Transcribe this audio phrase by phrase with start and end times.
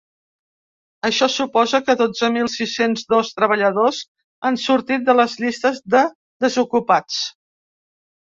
[1.09, 4.01] Això suposa que dotze mil sis-cents dos treballadors
[4.49, 6.01] han sortit de les llistes de
[6.47, 7.21] desocupats.